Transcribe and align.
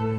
은평 0.00 0.12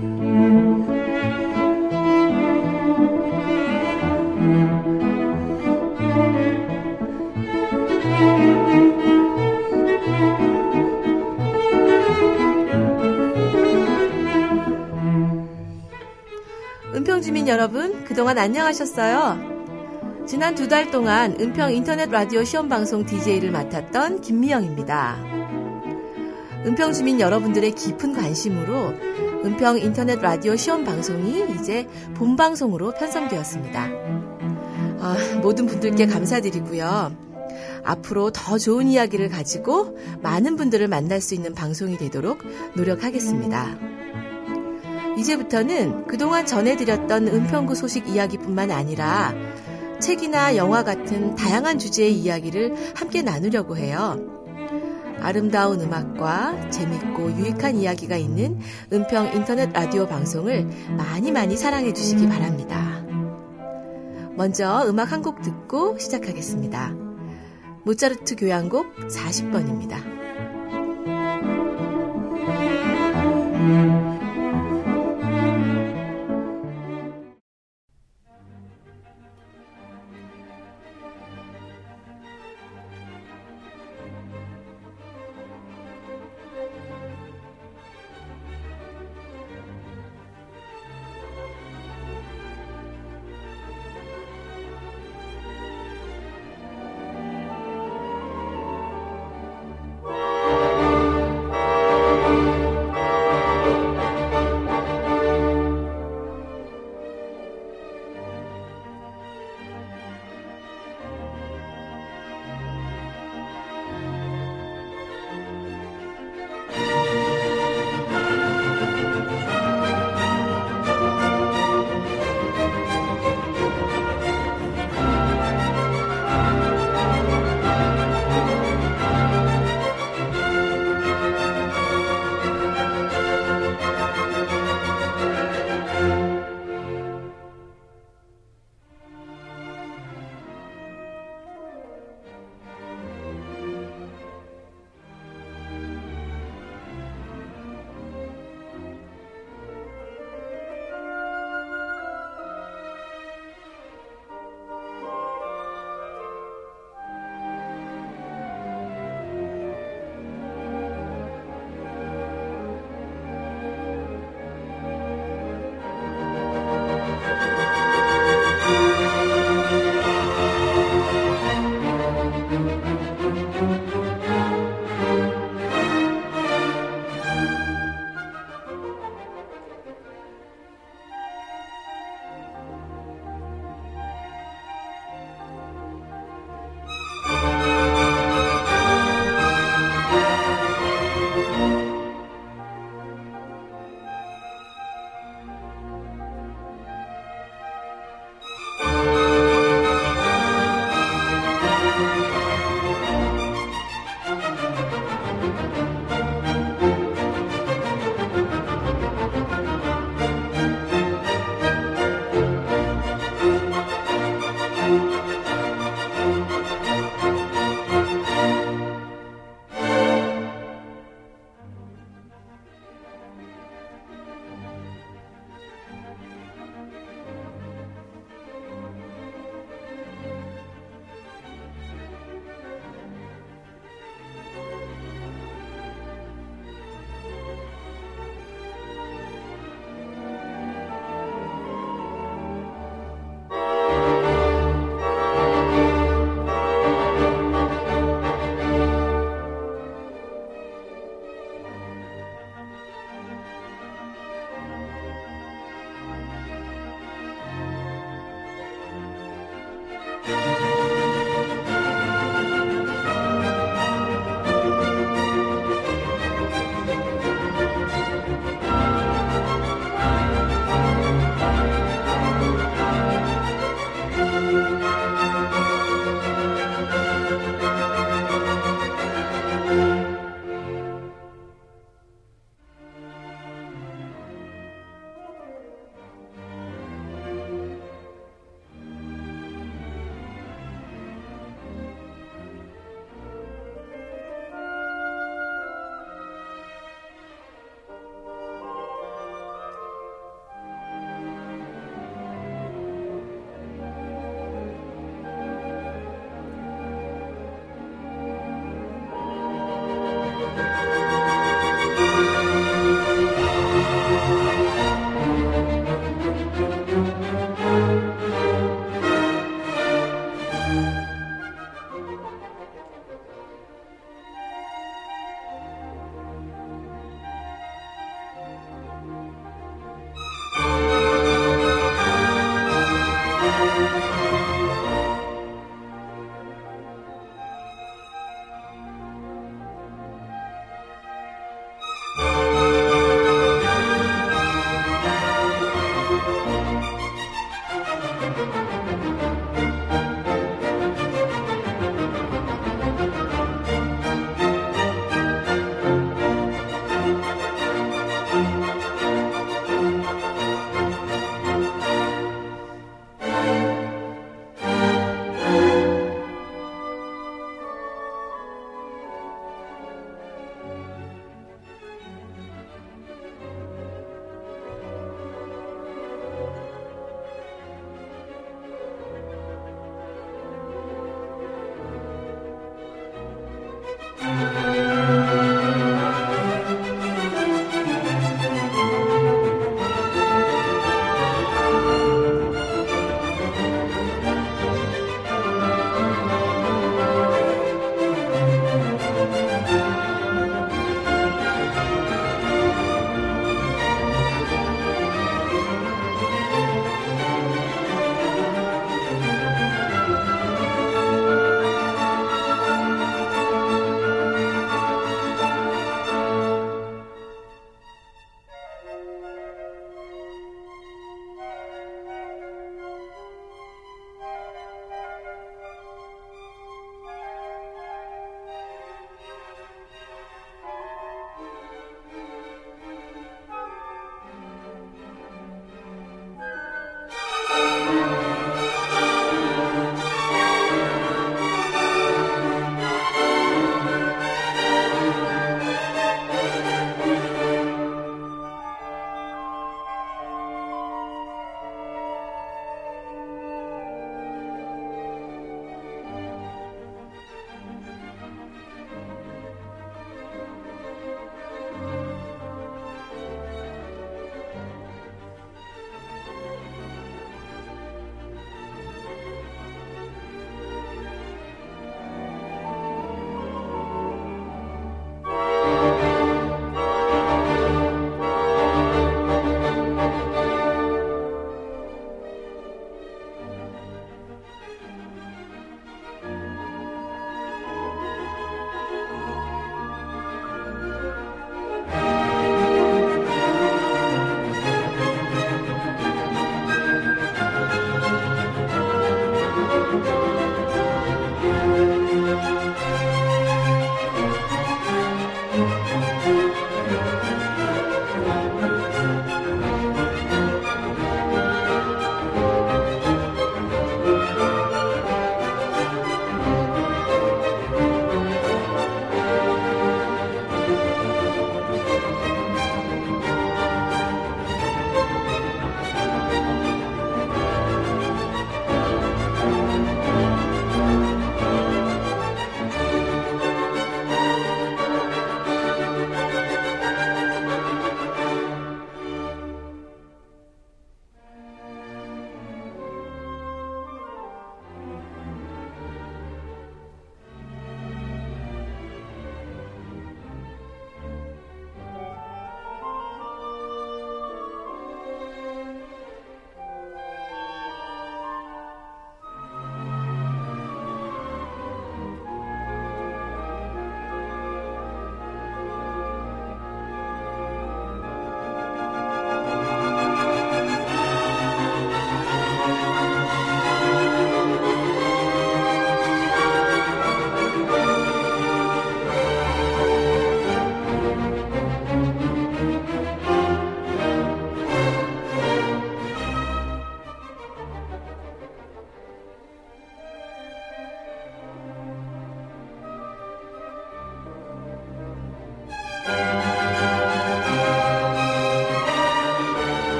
주민 17.24 17.48
여러분, 17.48 18.04
그동안 18.04 18.38
안녕하셨어요? 18.38 19.40
지난 20.28 20.54
두 20.54 20.68
달 20.68 20.92
동안 20.92 21.36
은평 21.40 21.74
인터넷 21.74 22.12
라디오 22.12 22.44
시험 22.44 22.70
방송 22.70 23.04
DJ를 23.04 23.50
맡았던 23.50 24.22
김미영입니다. 24.22 25.18
은평 26.68 26.94
주민 26.94 27.20
여러분들의 27.20 27.72
깊은 27.74 28.14
관심으로 28.14 28.94
은평 29.44 29.80
인터넷 29.80 30.22
라디오 30.22 30.56
시험 30.56 30.84
방송이 30.84 31.44
이제 31.56 31.88
본 32.14 32.36
방송으로 32.36 32.92
편성되었습니다. 32.92 33.90
아, 35.00 35.18
모든 35.42 35.66
분들께 35.66 36.06
감사드리고요. 36.06 37.16
앞으로 37.84 38.32
더 38.32 38.60
좋은 38.60 38.88
이야기를 38.88 39.30
가지고 39.30 39.98
많은 40.22 40.56
분들을 40.58 40.88
만날 40.88 41.22
수 41.22 41.34
있는 41.34 41.56
방송이 41.56 41.98
되도록 41.98 42.38
노력하겠습니다. 42.76 43.78
이제부터는 45.18 46.06
그동안 46.06 46.46
전해드렸던 46.46 47.28
은평구 47.28 47.74
소식 47.74 48.08
이야기뿐만 48.08 48.70
아니라 48.70 49.34
책이나 50.00 50.56
영화 50.56 50.84
같은 50.84 51.36
다양한 51.36 51.80
주제의 51.80 52.14
이야기를 52.14 52.94
함께 52.96 53.22
나누려고 53.24 53.76
해요. 53.76 54.41
아름다운 55.22 55.82
음악과 55.82 56.70
재밌고 56.70 57.32
유익한 57.34 57.76
이야기가 57.78 58.16
있는 58.18 58.60
은평 58.92 59.34
인터넷 59.36 59.72
라디오 59.72 60.08
방송을 60.08 60.68
많이 60.98 61.32
많이 61.32 61.56
사랑해 61.58 61.94
주시기 61.94 62.28
바랍니다. 62.28 63.06
먼저 64.36 64.86
음악 64.88 65.12
한 65.12 65.22
곡 65.22 65.42
듣고 65.42 65.98
시작하겠습니다. 66.00 66.96
모차르트 67.84 68.36
교향곡 68.36 68.96
40번입니다. 69.08 69.98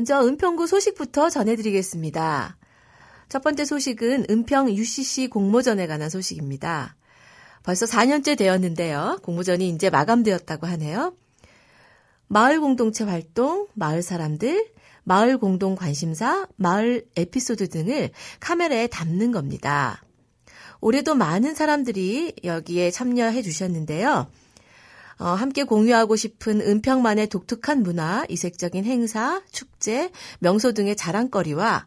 먼저 0.00 0.26
은평구 0.26 0.66
소식부터 0.66 1.28
전해드리겠습니다. 1.28 2.56
첫 3.28 3.42
번째 3.42 3.66
소식은 3.66 4.24
은평 4.30 4.70
UCC 4.70 5.28
공모전에 5.28 5.86
관한 5.86 6.08
소식입니다. 6.08 6.96
벌써 7.64 7.84
4년째 7.84 8.38
되었는데요. 8.38 9.18
공모전이 9.22 9.68
이제 9.68 9.90
마감되었다고 9.90 10.66
하네요. 10.68 11.14
마을 12.28 12.60
공동체 12.60 13.04
활동, 13.04 13.68
마을 13.74 14.00
사람들, 14.00 14.70
마을 15.04 15.36
공동 15.36 15.74
관심사, 15.74 16.46
마을 16.56 17.04
에피소드 17.16 17.68
등을 17.68 18.08
카메라에 18.40 18.86
담는 18.86 19.32
겁니다. 19.32 20.02
올해도 20.80 21.14
많은 21.14 21.54
사람들이 21.54 22.36
여기에 22.42 22.90
참여해 22.90 23.42
주셨는데요. 23.42 24.28
어, 25.20 25.26
함께 25.26 25.64
공유하고 25.64 26.16
싶은 26.16 26.62
은평만의 26.62 27.26
독특한 27.26 27.82
문화, 27.82 28.24
이색적인 28.30 28.86
행사, 28.86 29.42
축제, 29.52 30.10
명소 30.38 30.72
등의 30.72 30.96
자랑거리와 30.96 31.86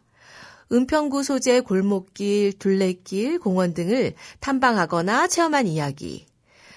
은평구 0.70 1.24
소재 1.24 1.60
골목길, 1.60 2.56
둘레길, 2.58 3.40
공원 3.40 3.74
등을 3.74 4.14
탐방하거나 4.38 5.26
체험한 5.26 5.66
이야기, 5.66 6.26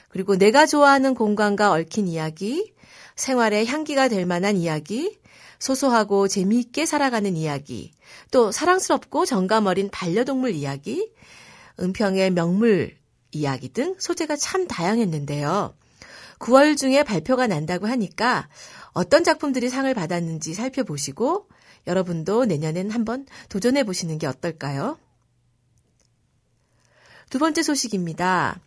그리고 0.09 0.35
내가 0.35 0.65
좋아하는 0.65 1.13
공간과 1.13 1.71
얽힌 1.71 2.07
이야기, 2.07 2.73
생활의 3.15 3.67
향기가 3.67 4.07
될 4.07 4.25
만한 4.25 4.57
이야기, 4.57 5.15
소소하고 5.59 6.27
재미있게 6.27 6.87
살아가는 6.87 7.35
이야기, 7.35 7.91
또 8.31 8.51
사랑스럽고 8.51 9.25
정감 9.25 9.67
어린 9.67 9.89
반려동물 9.89 10.53
이야기, 10.53 11.11
은평의 11.79 12.31
명물 12.31 12.97
이야기 13.31 13.69
등 13.69 13.95
소재가 13.99 14.35
참 14.37 14.67
다양했는데요. 14.67 15.75
9월 16.39 16.77
중에 16.77 17.03
발표가 17.03 17.47
난다고 17.47 17.87
하니까 17.87 18.47
어떤 18.91 19.23
작품들이 19.23 19.69
상을 19.69 19.91
받았는지 19.93 20.53
살펴보시고 20.53 21.47
여러분도 21.87 22.45
내년엔 22.45 22.91
한번 22.91 23.25
도전해 23.49 23.83
보시는 23.83 24.17
게 24.17 24.27
어떨까요? 24.27 24.97
두 27.29 27.39
번째 27.39 27.63
소식입니다. 27.63 28.59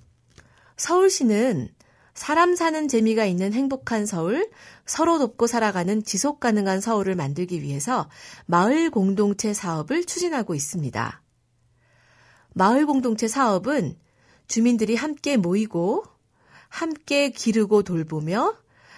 서울시는 0.76 1.68
사람 2.14 2.54
사는 2.54 2.88
재미가 2.88 3.24
있는 3.24 3.52
행복한 3.52 4.04
서울, 4.04 4.50
서로 4.85 5.18
돕고 5.18 5.46
살아가는 5.46 6.02
지속 6.02 6.40
가능한 6.40 6.80
서울을 6.80 7.14
만들기 7.14 7.62
위해서 7.62 8.11
마을 8.46 8.90
공동체 8.90 9.54
사업을 9.54 10.04
추진하고 10.04 10.54
있습니다. 10.54 11.22
마을 12.52 12.87
공동체 12.87 13.28
사업은 13.28 13.96
주민들이 14.48 14.96
함께 14.96 15.37
모이고 15.37 16.04
함께 16.70 17.28
기르고 17.28 17.83
돌보며 17.83 18.56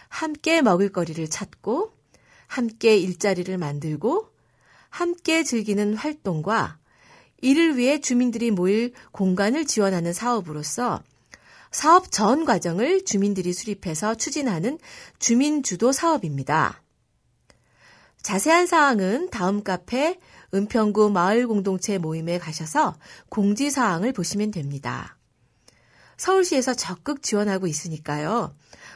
함께 0.09 0.63
먹을거리를 0.63 1.29
찾고 1.29 1.93
함께 2.47 2.97
일자리를 2.99 3.57
만들고 3.59 4.29
함께 4.91 5.43
즐기는 5.43 5.95
활동과 5.95 6.79
이를 7.41 7.77
위해 7.77 8.01
주민들이 8.01 8.51
모일 8.51 8.93
공간을 9.11 9.67
지원하는 9.67 10.13
사업으로서 10.13 11.03
사업 11.73 12.13
전 12.13 12.45
과정을 12.45 13.07
주민들이 13.07 13.55
수립해서 13.55 14.15
추진하는 14.15 14.79
주민주도 15.19 15.91
사업입니다. 15.91 16.83
자세한 18.23 18.67
사항은 18.67 19.31
다음 19.31 19.65
카페 19.65 20.21
은평구 20.55 21.11
마을공동체 21.11 21.97
모임에 21.99 22.39
가셔서 22.39 22.95
공지사항을 23.31 24.13
보시면 24.13 24.51
됩니다. 24.51 25.17
서울시에서 26.23 26.75
적극 26.75 27.21
지원하고 27.21 27.67
있으니까요. 27.67 28.55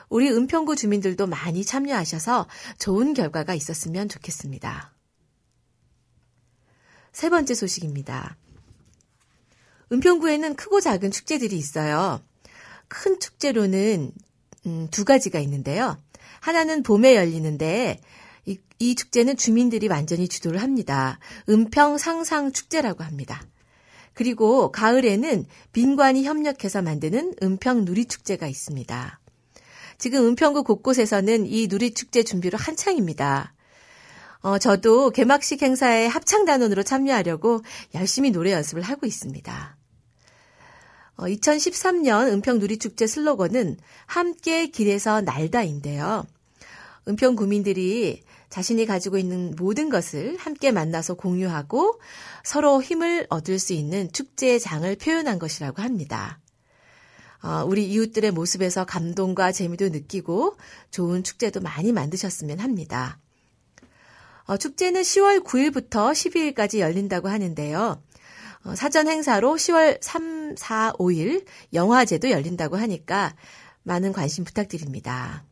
우리 0.08 0.30
은평구 0.30 0.76
주민들도 0.76 1.26
많이 1.26 1.64
참여하셔서 1.64 2.46
좋은 2.78 3.14
결과가 3.14 3.52
있었으면 3.52 4.08
좋겠습니다. 4.08 4.92
세 7.10 7.28
번째 7.28 7.52
소식입니다. 7.52 8.36
은평구에는 9.90 10.54
크고 10.54 10.80
작은 10.80 11.10
축제들이 11.10 11.56
있어요. 11.56 12.20
큰 12.86 13.18
축제로는 13.18 14.12
음, 14.66 14.88
두 14.92 15.04
가지가 15.04 15.40
있는데요. 15.40 15.98
하나는 16.38 16.84
봄에 16.84 17.16
열리는데 17.16 18.00
이, 18.44 18.60
이 18.78 18.94
축제는 18.94 19.36
주민들이 19.36 19.88
완전히 19.88 20.28
주도를 20.28 20.62
합니다. 20.62 21.18
은평 21.48 21.98
상상 21.98 22.52
축제라고 22.52 23.02
합니다. 23.02 23.42
그리고 24.16 24.72
가을에는 24.72 25.44
민관이 25.74 26.24
협력해서 26.24 26.80
만드는 26.80 27.34
은평 27.42 27.84
누리축제가 27.84 28.46
있습니다. 28.46 29.20
지금 29.98 30.26
은평구 30.28 30.64
곳곳에서는 30.64 31.46
이 31.46 31.66
누리축제 31.66 32.22
준비로 32.22 32.56
한창입니다. 32.56 33.52
어, 34.40 34.56
저도 34.56 35.10
개막식 35.10 35.60
행사에 35.60 36.06
합창단원으로 36.06 36.82
참여하려고 36.82 37.60
열심히 37.94 38.30
노래 38.30 38.52
연습을 38.52 38.80
하고 38.80 39.04
있습니다. 39.04 39.76
어, 41.18 41.24
2013년 41.24 42.28
은평 42.28 42.58
누리축제 42.58 43.06
슬로건은 43.06 43.76
함께 44.06 44.68
길에서 44.68 45.20
날다인데요. 45.20 46.24
은평 47.06 47.36
구민들이 47.36 48.22
자신이 48.56 48.86
가지고 48.86 49.18
있는 49.18 49.54
모든 49.58 49.90
것을 49.90 50.38
함께 50.38 50.72
만나서 50.72 51.12
공유하고 51.12 52.00
서로 52.42 52.82
힘을 52.82 53.26
얻을 53.28 53.58
수 53.58 53.74
있는 53.74 54.10
축제의 54.10 54.60
장을 54.60 54.96
표현한 54.96 55.38
것이라고 55.38 55.82
합니다. 55.82 56.40
어, 57.42 57.66
우리 57.66 57.86
이웃들의 57.92 58.30
모습에서 58.30 58.86
감동과 58.86 59.52
재미도 59.52 59.90
느끼고 59.90 60.56
좋은 60.90 61.22
축제도 61.22 61.60
많이 61.60 61.92
만드셨으면 61.92 62.60
합니다. 62.60 63.18
어, 64.44 64.56
축제는 64.56 65.02
10월 65.02 65.44
9일부터 65.44 66.12
12일까지 66.12 66.78
열린다고 66.78 67.28
하는데요. 67.28 68.02
어, 68.64 68.74
사전 68.74 69.06
행사로 69.06 69.56
10월 69.56 69.98
3, 70.00 70.56
4, 70.56 70.94
5일 70.98 71.44
영화제도 71.74 72.30
열린다고 72.30 72.78
하니까 72.78 73.36
많은 73.82 74.14
관심 74.14 74.44
부탁드립니다. 74.44 75.44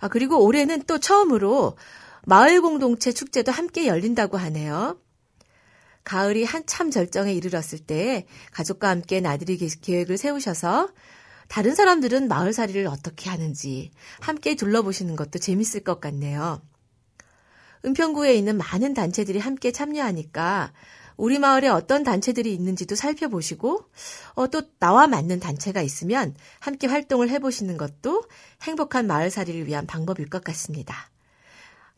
아, 0.00 0.08
그리고 0.08 0.44
올해는 0.44 0.82
또 0.86 0.98
처음으로 0.98 1.76
마을 2.24 2.60
공동체 2.60 3.12
축제도 3.12 3.52
함께 3.52 3.86
열린다고 3.86 4.36
하네요. 4.36 4.98
가을이 6.04 6.44
한참 6.44 6.90
절정에 6.90 7.32
이르렀을 7.34 7.78
때 7.78 8.26
가족과 8.52 8.88
함께 8.88 9.20
나들이 9.20 9.56
계획을 9.56 10.16
세우셔서 10.16 10.88
다른 11.48 11.74
사람들은 11.74 12.28
마을살이를 12.28 12.86
어떻게 12.86 13.30
하는지 13.30 13.90
함께 14.20 14.54
둘러보시는 14.54 15.16
것도 15.16 15.38
재밌을 15.38 15.80
것 15.80 16.00
같네요. 16.00 16.62
은평구에 17.84 18.34
있는 18.34 18.56
많은 18.58 18.94
단체들이 18.94 19.38
함께 19.38 19.70
참여하니까 19.70 20.72
우리 21.18 21.38
마을에 21.40 21.68
어떤 21.68 22.04
단체들이 22.04 22.54
있는지도 22.54 22.94
살펴보시고 22.94 23.84
어, 24.34 24.46
또 24.46 24.62
나와 24.78 25.08
맞는 25.08 25.40
단체가 25.40 25.82
있으면 25.82 26.34
함께 26.60 26.86
활동을 26.86 27.28
해보시는 27.28 27.76
것도 27.76 28.24
행복한 28.62 29.06
마을살이를 29.08 29.66
위한 29.66 29.84
방법일 29.86 30.30
것 30.30 30.42
같습니다. 30.44 31.10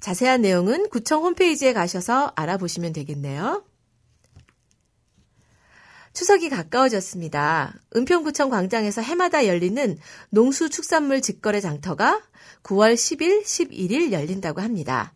자세한 0.00 0.40
내용은 0.40 0.88
구청 0.88 1.22
홈페이지에 1.22 1.74
가셔서 1.74 2.32
알아보시면 2.34 2.94
되겠네요. 2.94 3.62
추석이 6.14 6.48
가까워졌습니다. 6.48 7.74
은평구청 7.94 8.48
광장에서 8.48 9.02
해마다 9.02 9.46
열리는 9.46 9.98
농수축산물 10.30 11.20
직거래 11.20 11.60
장터가 11.60 12.22
9월 12.62 12.94
10일, 12.94 13.42
11일 13.44 14.12
열린다고 14.12 14.62
합니다. 14.62 15.12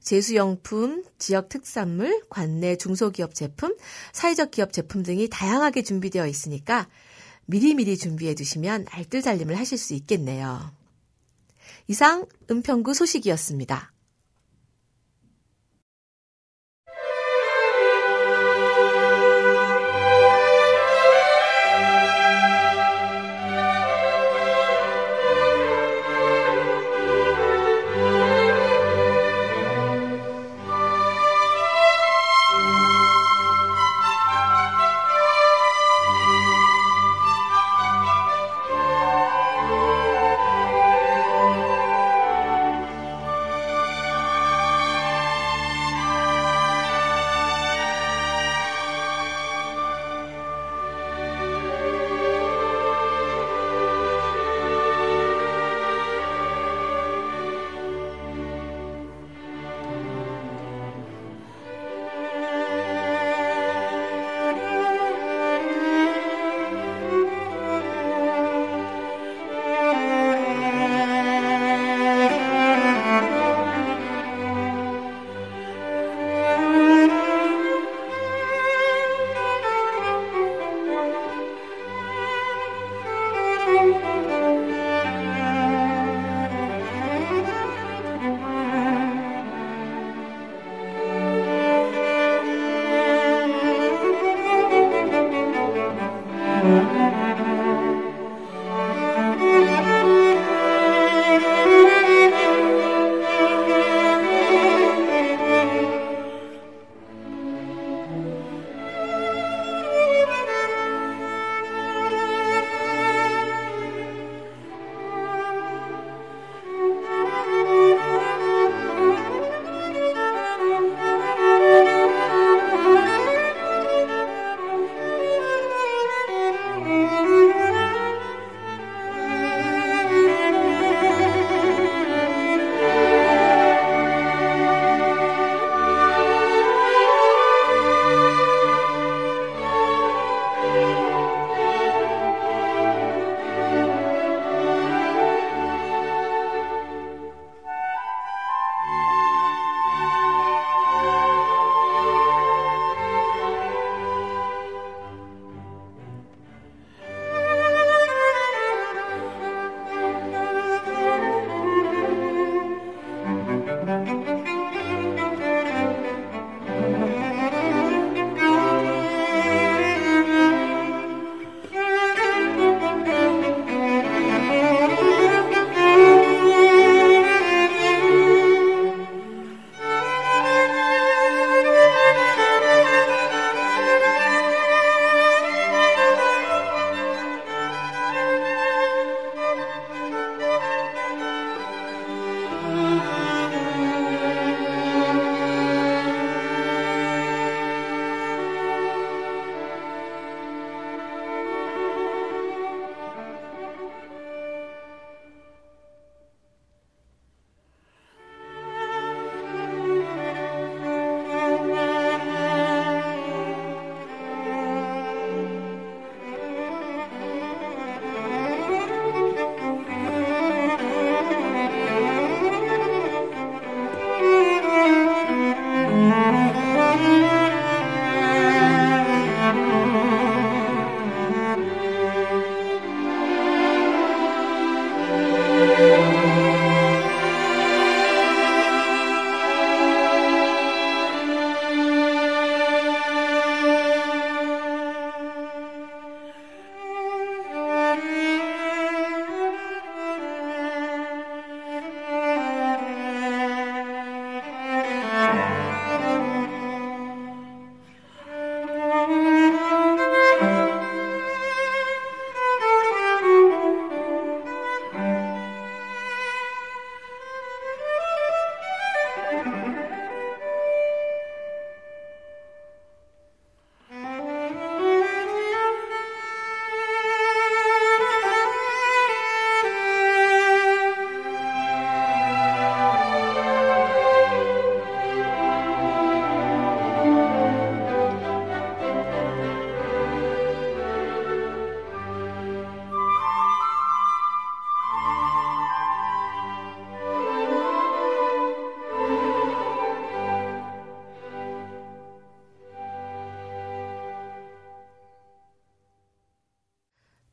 제수용품, 0.00 1.04
지역 1.18 1.48
특산물, 1.48 2.22
관내 2.28 2.76
중소기업 2.76 3.34
제품, 3.34 3.76
사회적 4.12 4.50
기업 4.50 4.72
제품 4.72 5.02
등이 5.02 5.28
다양하게 5.28 5.82
준비되어 5.82 6.26
있으니까 6.26 6.88
미리미리 7.46 7.96
준비해 7.96 8.34
두시면 8.34 8.86
알뜰살림을 8.90 9.58
하실 9.58 9.78
수 9.78 9.94
있겠네요. 9.94 10.72
이상 11.88 12.26
은평구 12.50 12.94
소식이었습니다. 12.94 13.89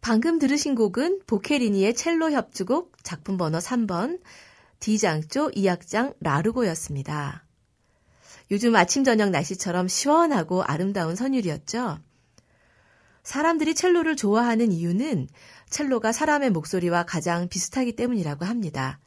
방금 0.07 0.39
들으신 0.39 0.73
곡은 0.73 1.23
보케리니의 1.27 1.93
첼로 1.93 2.31
협주곡 2.31 3.03
작품 3.03 3.35
번호 3.35 3.57
3번 3.57 4.21
D장조 4.79 5.51
2악장 5.51 6.15
라르고였습니다. 6.21 7.43
요즘 8.49 8.73
아침 8.77 9.03
저녁 9.03 9.31
날씨처럼 9.31 9.89
시원하고 9.89 10.63
아름다운 10.63 11.17
선율이었죠. 11.17 11.99
사람들이 13.23 13.75
첼로를 13.75 14.15
좋아하는 14.15 14.71
이유는 14.71 15.27
첼로가 15.69 16.13
사람의 16.13 16.51
목소리와 16.51 17.03
가장 17.03 17.49
비슷하기 17.49 17.97
때문이라고 17.97 18.45
합니다. 18.45 19.01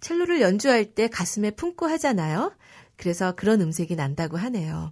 첼로를 0.00 0.40
연주할 0.40 0.96
때 0.96 1.06
가슴에 1.06 1.52
품고 1.52 1.86
하잖아요. 1.90 2.56
그래서 2.96 3.36
그런 3.36 3.60
음색이 3.60 3.94
난다고 3.94 4.36
하네요. 4.36 4.90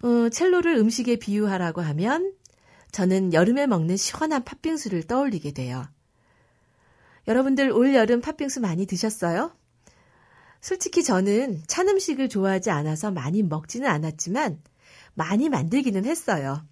어, 0.00 0.28
첼로를 0.30 0.76
음식에 0.76 1.16
비유하라고 1.16 1.82
하면 1.82 2.32
저는 2.92 3.32
여름에 3.32 3.66
먹는 3.66 3.96
시원한 3.96 4.44
팥빙수를 4.44 5.04
떠올리게 5.04 5.52
돼요. 5.52 5.86
여러분들 7.26 7.70
올 7.70 7.94
여름 7.94 8.20
팥빙수 8.20 8.60
많이 8.60 8.86
드셨어요? 8.86 9.54
솔직히 10.60 11.04
저는 11.04 11.62
찬 11.66 11.88
음식을 11.88 12.28
좋아하지 12.28 12.70
않아서 12.70 13.10
많이 13.10 13.42
먹지는 13.42 13.88
않았지만 13.88 14.60
많이 15.14 15.48
만들기는 15.48 16.04
했어요. 16.04 16.64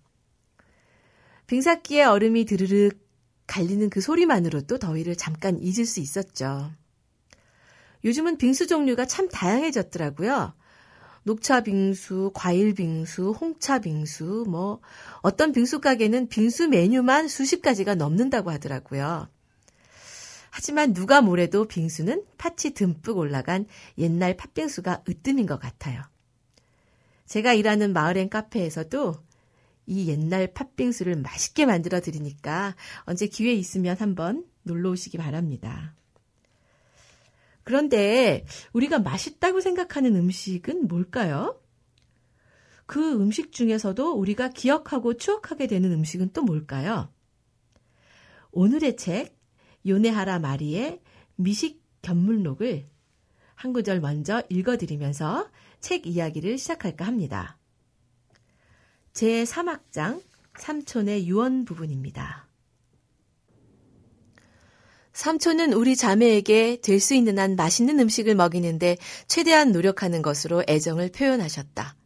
빙삭기에 1.47 2.05
얼음이 2.05 2.45
드르륵 2.45 2.99
갈리는 3.47 3.89
그 3.91 4.01
소리만으로도 4.01 4.79
더위를 4.79 5.17
잠깐 5.17 5.59
잊을 5.61 5.87
수 5.87 6.01
있었죠. 6.01 6.73
요즘은 8.05 8.39
빙수 8.39 8.67
종류가 8.67 9.07
참 9.07 9.29
다양해졌더라고요. 9.29 10.55
녹차 11.27 11.62
빙수, 11.62 12.31
과일 12.35 12.72
빙수, 12.72 13.33
홍차 13.33 13.81
빙수, 13.81 14.45
뭐 14.47 14.81
어떤 15.22 15.51
빙수 15.51 15.81
가게는 15.81 16.29
빙수 16.29 16.68
메뉴만 16.68 17.27
수십 17.27 17.62
가지가 17.62 17.97
넘는다고 17.97 18.53
하더라고요. 18.53 19.29
하지만 20.51 20.95
누가 20.95 21.20
뭐래도 21.22 21.64
빙수는 21.66 22.22
팥이 22.39 22.74
듬뿍 22.74 23.18
올라간 23.18 23.66
옛날 23.99 24.37
팥빙수가 24.37 25.03
으뜸인 25.09 25.47
것 25.47 25.59
같아요. 25.59 26.01
제가 27.27 27.55
일하는 27.55 27.93
마을엔 27.93 28.31
카페에서도 28.31 29.16
이 29.87 30.09
옛날 30.09 30.47
팥빙수를 30.55 31.16
맛있게 31.16 31.66
만들어 31.66 32.01
드리니까 32.01 32.77
언제 33.01 33.27
기회 33.27 33.53
있으면 33.53 33.97
한번 33.99 34.45
놀러 34.62 34.91
오시기 34.91 35.18
바랍니다. 35.18 35.93
그런데 37.67 38.47
우리가 38.75 39.01
맛있다고 39.01 39.61
생각하는 39.61 40.14
음식은 40.14 40.87
뭘까요? 40.87 41.61
그 42.87 43.14
음식 43.14 43.51
중에서도 43.51 44.12
우리가 44.12 44.51
기억하고 44.51 45.14
추억하게 45.17 45.67
되는 45.67 45.91
음식은 45.91 46.31
또 46.33 46.45
뭘까요? 46.45 47.12
오늘의 48.53 48.97
책, 48.97 49.37
요네하라 49.85 50.39
마리의 50.39 51.01
미식 51.35 51.83
견물록을 52.03 52.89
한 53.57 53.73
구절 53.73 53.99
먼저 53.99 54.45
읽어드리면서 54.49 55.51
책 55.81 56.07
이야기를 56.07 56.59
시작할까 56.59 57.05
합니다. 57.05 57.59
제 59.12 59.43
3악장 59.43 60.23
삼촌의 60.57 61.27
유언 61.27 61.64
부분입니다. 61.64 62.45
삼촌은 65.17 65.73
우리 65.73 65.97
자매에게 65.97 66.83
될 66.83 67.01
수 67.01 67.14
있는 67.14 67.39
한 67.39 67.57
맛있는 67.57 67.99
음식을 68.01 68.35
먹이는데 68.35 68.99
최대한 69.27 69.73
노력하는 69.73 70.21
것으로 70.21 70.62
애정을 70.69 71.11
표현하셨다. 71.11 71.97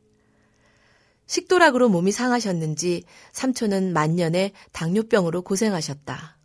식도락으로 1.26 1.88
몸이 1.88 2.12
상하셨는지 2.12 3.02
삼촌은 3.32 3.92
만년에 3.92 4.52
당뇨병으로 4.70 5.42
고생하셨다. 5.42 6.38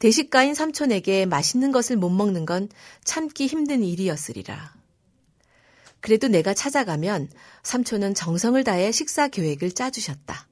대식가인 0.00 0.54
삼촌에게 0.54 1.26
맛있는 1.26 1.70
것을 1.70 1.96
못 1.96 2.10
먹는 2.10 2.44
건 2.44 2.68
참기 3.04 3.46
힘든 3.46 3.84
일이었으리라. 3.84 4.74
그래도 6.00 6.26
내가 6.26 6.54
찾아가면 6.54 7.30
삼촌은 7.62 8.14
정성을 8.14 8.64
다해 8.64 8.90
식사 8.90 9.28
계획을 9.28 9.70
짜주셨다. 9.70 10.48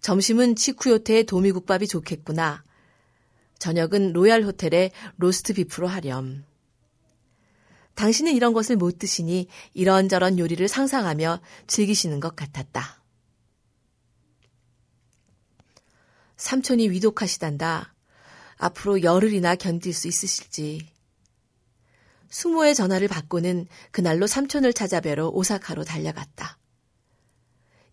점심은 0.00 0.54
치쿠요테의 0.54 1.24
도미국밥이 1.24 1.88
좋겠구나. 1.88 2.62
저녁은 3.60 4.14
로얄 4.14 4.42
호텔의 4.42 4.90
로스트 5.18 5.54
비프로 5.54 5.86
하렴. 5.86 6.44
당신은 7.94 8.32
이런 8.32 8.54
것을 8.54 8.76
못 8.76 8.98
드시니 8.98 9.48
이런저런 9.74 10.38
요리를 10.38 10.66
상상하며 10.66 11.40
즐기시는 11.66 12.20
것 12.20 12.34
같았다. 12.34 13.02
삼촌이 16.38 16.88
위독하시단다. 16.88 17.94
앞으로 18.56 19.02
열흘이나 19.02 19.54
견딜 19.56 19.92
수 19.92 20.08
있으실지. 20.08 20.88
숙모의 22.30 22.74
전화를 22.74 23.08
받고는 23.08 23.66
그날로 23.90 24.26
삼촌을 24.26 24.72
찾아뵈러 24.72 25.28
오사카로 25.28 25.84
달려갔다. 25.84 26.58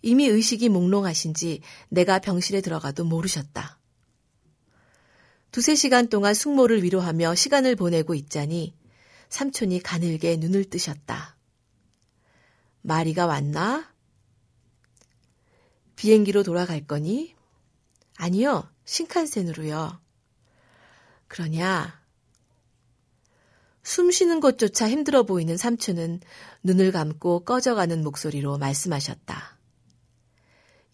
이미 0.02 0.28
의식이 0.28 0.70
몽롱하신지 0.70 1.60
내가 1.90 2.20
병실에 2.20 2.62
들어가도 2.62 3.04
모르셨다. 3.04 3.77
두세 5.52 5.76
시간 5.76 6.08
동안 6.10 6.34
숙모를 6.34 6.84
위로하며 6.84 7.36
시간을 7.36 7.76
보내고 7.76 8.14
있자니 8.14 8.76
삼촌이 9.30 9.82
가늘게 9.82 10.38
눈을 10.38 10.66
뜨셨다. 10.66 11.36
마리가 12.82 13.26
왔나? 13.26 13.92
비행기로 15.96 16.44
돌아갈 16.44 16.86
거니? 16.86 17.36
아니요, 18.18 18.70
신칸센으로요. 18.86 20.00
그러냐? 21.28 22.02
숨 23.84 24.12
쉬는 24.12 24.40
것조차 24.40 24.90
힘들어 24.90 25.24
보이는 25.24 25.56
삼촌은 25.56 26.20
눈을 26.64 26.92
감고 26.92 27.46
꺼져가는 27.46 28.04
목소리로 28.04 28.58
말씀하셨다. 28.58 29.58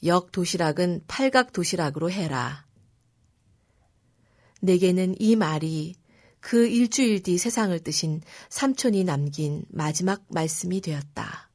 역 0.06 0.32
도시락은 0.32 1.04
팔각 1.08 1.54
도시락으로 1.54 2.12
해라. 2.12 2.66
내게는 4.64 5.16
이 5.20 5.36
말이 5.36 5.96
그 6.40 6.68
일주일 6.68 7.22
뒤 7.22 7.38
세상을 7.38 7.78
뜨신 7.80 8.22
삼촌이 8.50 9.04
남긴 9.04 9.66
마지막 9.70 10.24
말씀이 10.30 10.80
되었다. 10.82 11.50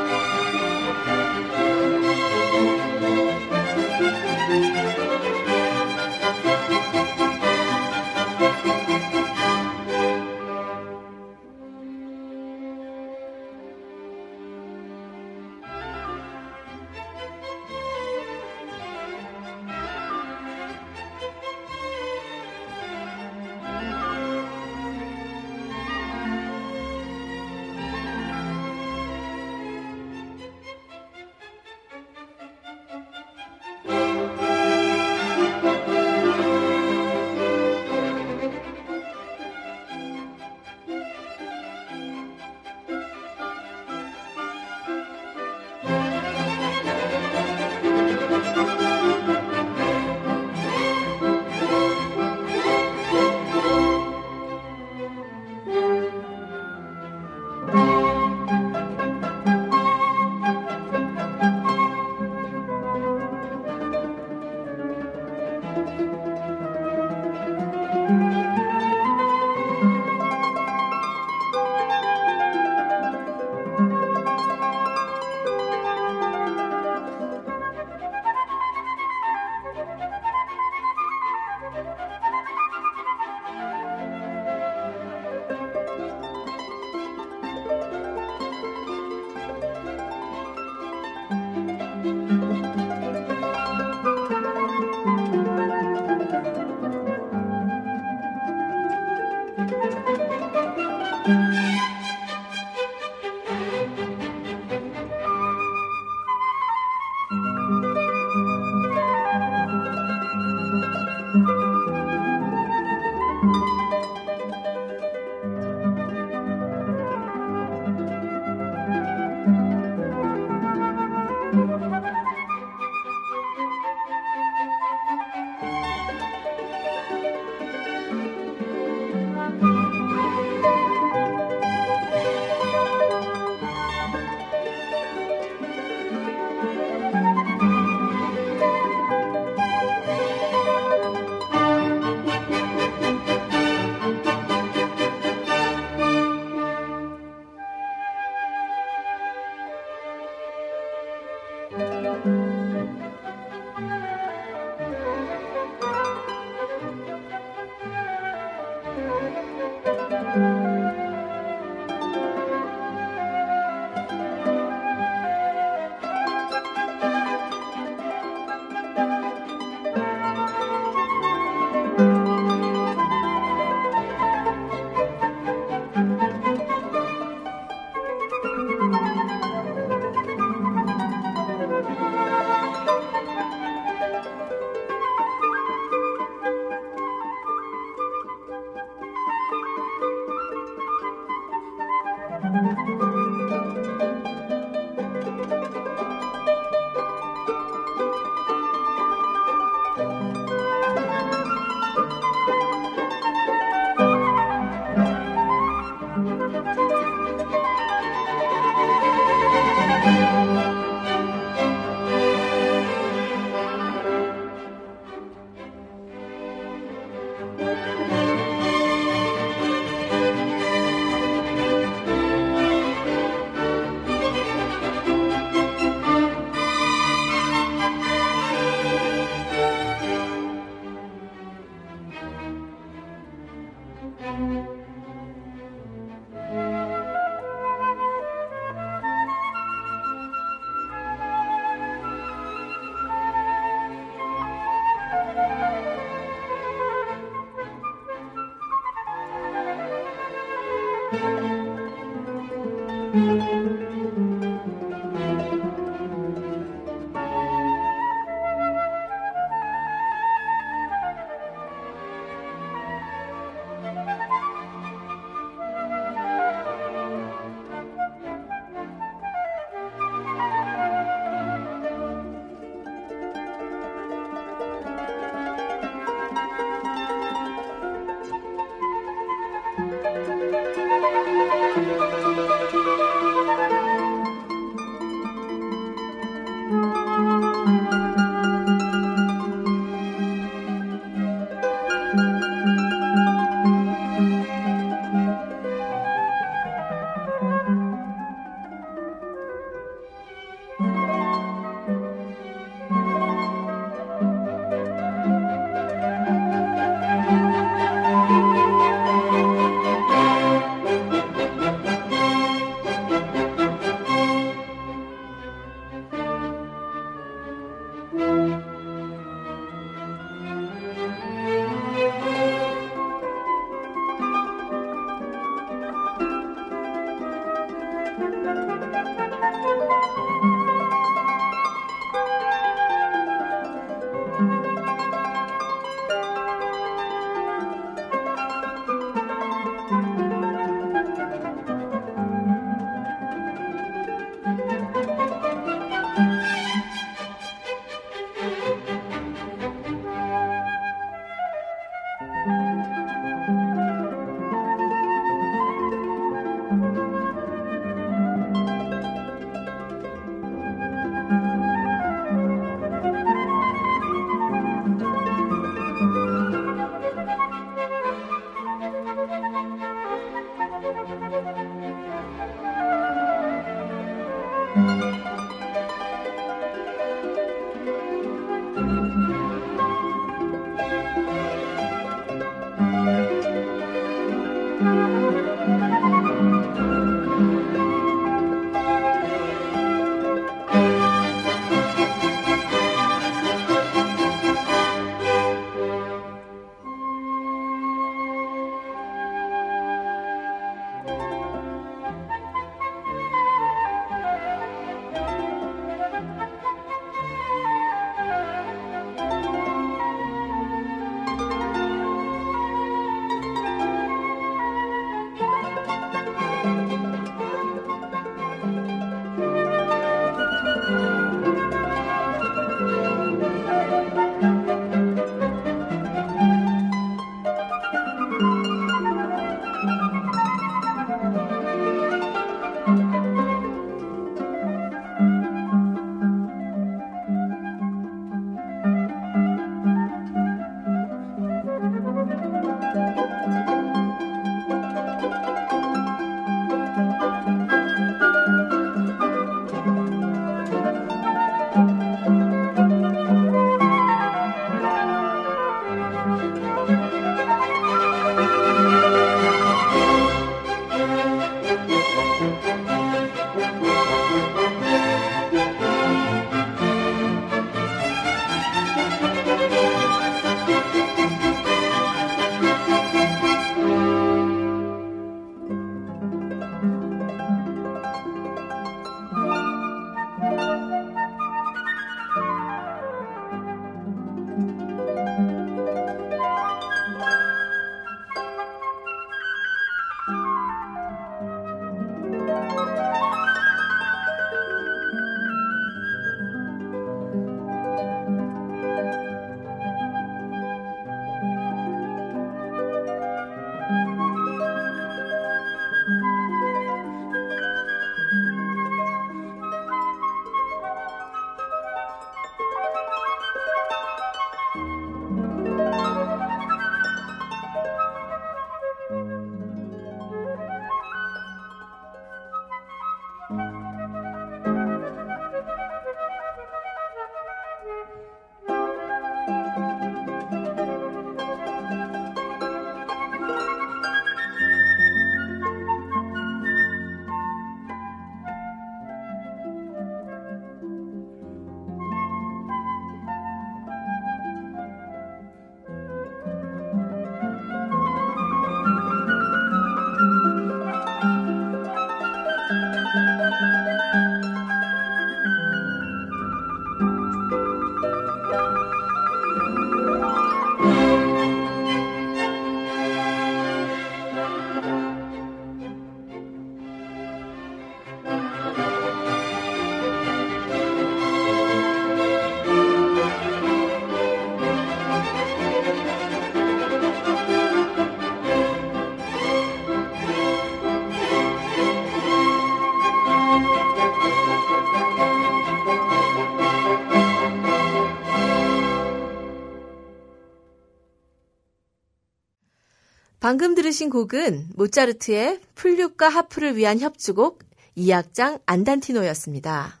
방금 593.46 593.76
들으신 593.76 594.10
곡은 594.10 594.70
모차르트의 594.74 595.60
풀육과 595.76 596.28
하프를 596.28 596.76
위한 596.76 596.98
협주곡 596.98 597.60
2악장 597.96 598.60
안단티노였습니다. 598.66 600.00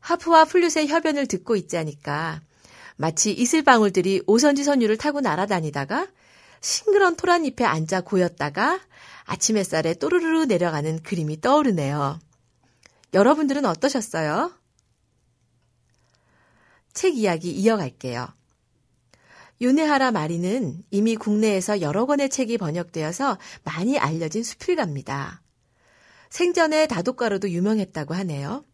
하프와 0.00 0.46
플룻의 0.46 0.88
협연을 0.88 1.28
듣고 1.28 1.54
있자니까 1.54 2.42
마치 2.96 3.30
이슬방울들이 3.30 4.24
오선지 4.26 4.64
선율을 4.64 4.96
타고 4.96 5.20
날아다니다가 5.20 6.08
싱그런 6.60 7.14
토란잎에 7.14 7.64
앉아 7.64 8.00
고였다가 8.00 8.80
아침 9.22 9.56
햇살에 9.56 9.94
또르르르 9.94 10.46
내려가는 10.46 11.04
그림이 11.04 11.40
떠오르네요. 11.40 12.18
여러분들은 13.14 13.64
어떠셨어요? 13.64 14.50
책 16.94 17.16
이야기 17.16 17.52
이어갈게요. 17.52 18.26
요네하라 19.62 20.10
마리는 20.10 20.82
이미 20.90 21.14
국내에서 21.14 21.80
여러 21.80 22.04
권의 22.04 22.30
책이 22.30 22.58
번역되어서 22.58 23.38
많이 23.62 23.96
알려진 23.96 24.42
수필가입니다. 24.42 25.40
생전에 26.30 26.86
다독가로도 26.88 27.50
유명했다고 27.50 28.14
하네요. 28.14 28.64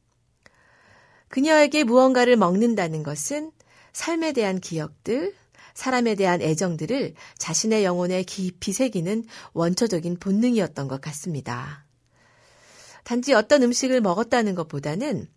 그녀에게 1.29 1.85
무언가를 1.85 2.37
먹는다는 2.37 3.03
것은 3.03 3.53
삶에 3.93 4.33
대한 4.33 4.61
기억들, 4.61 5.35
사람에 5.75 6.15
대한 6.15 6.41
애정들을 6.41 7.15
자신의 7.37 7.85
영혼에 7.85 8.23
깊이 8.23 8.73
새기는 8.73 9.25
원초적인 9.53 10.19
본능이었던 10.19 10.89
것 10.89 11.01
같습니다. 11.03 11.85
단지 13.05 13.35
어떤 13.35 13.63
음식을 13.63 14.01
먹었다는 14.01 14.55
것보다는 14.55 15.29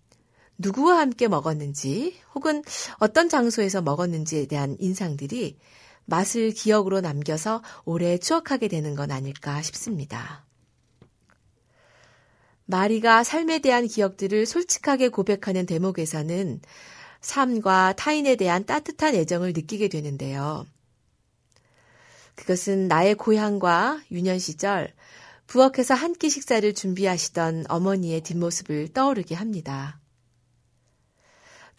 누구와 0.62 0.99
함께 0.99 1.28
먹었는지 1.28 2.16
혹은 2.36 2.64
어떤 2.99 3.30
장소에서 3.30 3.82
먹었는지에 3.82 4.45
대한 4.45 4.78
인상들이 4.80 5.57
맛을 6.05 6.51
기억으로 6.51 7.01
남겨서 7.01 7.62
오래 7.86 8.18
추억하게 8.18 8.68
되는 8.68 8.95
건 8.95 9.12
아닐까 9.12 9.62
싶습니다. 9.62 10.45
마리가 12.66 13.24
삶에 13.24 13.59
대한 13.59 13.88
기억들을 13.88 14.45
솔직하게 14.45 15.09
고백하는 15.09 15.66
대목에서는 15.66 16.62
삶과 17.22 17.93
타인에 17.97 18.36
대한 18.36 18.66
따뜻한 18.66 19.16
애정을 19.16 19.53
느끼게 19.53 19.89
되는데요. 19.89 20.66
그것은 22.36 22.88
나의 22.88 23.16
고향과 23.16 24.01
유년 24.12 24.39
시절 24.39 24.93
부엌에서 25.47 25.93
한 25.93 26.14
끼 26.14 26.30
식사를 26.30 26.74
준비하시던 26.74 27.66
어머니의 27.68 28.22
뒷모습을 28.22 28.93
떠오르게 28.93 29.36
합니다. 29.36 30.01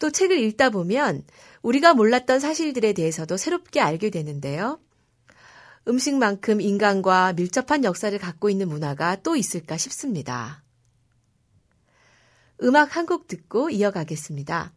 또 0.03 0.11
책을 0.11 0.37
읽다 0.37 0.69
보면 0.69 1.23
우리가 1.61 1.93
몰랐던 1.93 2.41
사실들에 2.41 2.91
대해서도 2.91 3.37
새롭게 3.37 3.79
알게 3.79 4.09
되는데요. 4.09 4.81
음식만큼 5.87 6.59
인간과 6.59 7.31
밀접한 7.31 7.85
역사를 7.85 8.19
갖고 8.19 8.49
있는 8.49 8.67
문화가 8.67 9.15
또 9.15 9.37
있을까 9.37 9.77
싶습니다. 9.77 10.61
음악 12.63 12.97
한 12.97 13.05
곡 13.05 13.29
듣고 13.29 13.69
이어가겠습니다. 13.69 14.73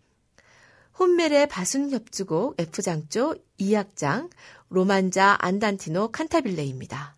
혼멜의 0.96 1.48
바순 1.48 1.90
협주곡 1.90 2.60
F장조 2.60 3.34
2악장 3.58 4.30
로만자 4.68 5.38
안단티노 5.40 6.12
칸타빌레입니다. 6.12 7.15